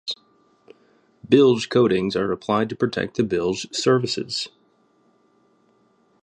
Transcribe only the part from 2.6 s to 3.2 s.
to protect